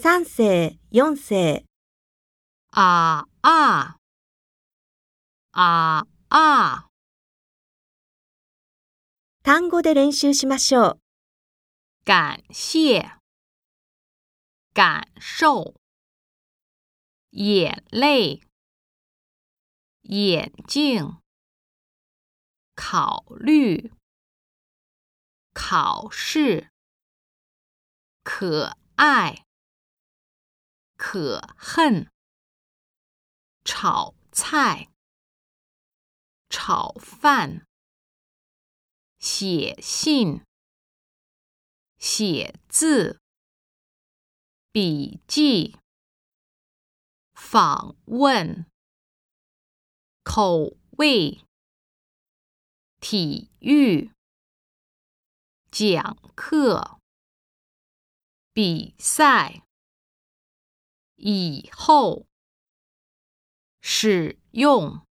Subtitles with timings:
[0.00, 1.64] 三世、四世。
[2.70, 3.96] ああ、
[5.50, 6.86] ああ。
[9.42, 10.98] 単語で練習しましょう。
[12.06, 13.18] 感謝、
[14.72, 15.74] 感受、
[17.32, 18.38] 眼泪、
[20.04, 21.16] 眼鏡、
[22.76, 23.90] 考虑、
[25.54, 26.68] 考试、
[28.22, 29.42] 可愛。
[30.98, 32.10] 可恨，
[33.64, 34.90] 炒菜、
[36.50, 37.64] 炒饭、
[39.20, 40.42] 写信、
[41.98, 43.20] 写字、
[44.72, 45.76] 笔记、
[47.32, 48.66] 访问、
[50.24, 51.42] 口味、
[53.00, 54.10] 体育、
[55.70, 56.98] 讲课、
[58.52, 59.62] 比赛。
[61.18, 62.26] 以后
[63.80, 65.07] 使用。